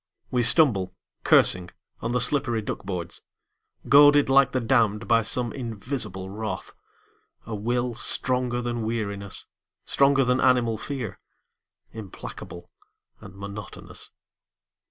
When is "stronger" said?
7.93-8.61, 9.85-10.23